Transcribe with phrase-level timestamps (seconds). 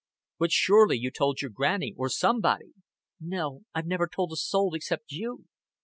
[0.39, 2.73] "But surely you told your Granny, or somebody?"
[3.19, 3.61] "No.
[3.75, 5.45] I've never told a soul except you."